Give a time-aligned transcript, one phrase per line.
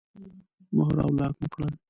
[0.75, 1.71] مهر او لاک مو کړل.